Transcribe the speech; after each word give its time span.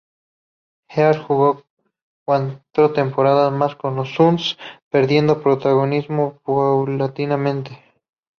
Heard 0.89 1.21
jugó 1.27 1.61
cuatro 2.25 2.91
temporadas 2.91 3.53
más 3.53 3.75
con 3.75 3.95
los 3.95 4.15
Suns, 4.15 4.57
perdiendo 4.89 5.43
protagonismo 5.43 6.39
paulatinamente. 6.43 7.79